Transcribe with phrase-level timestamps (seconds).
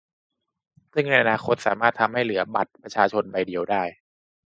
[0.93, 3.83] ซึ่งในอนาคตสามารถทำให้เหลือบัตรประชาชนใบเดียวได้